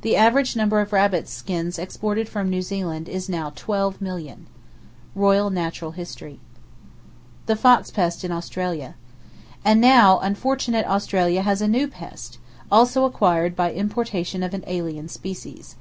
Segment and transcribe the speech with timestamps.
[0.00, 5.92] The average number of rabbit skins exported from New Zealand is now twelve millions."—(Royal Natural
[5.92, 6.40] History.)
[7.44, 8.96] [Page 332] The Fox Pest In Australia.
[9.64, 12.38] —And now unfortunate Australia has a new pest,
[12.72, 15.76] also acquired by importation of an alien species.